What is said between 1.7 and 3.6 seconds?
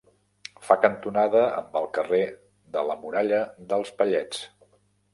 el carrer de la Muralla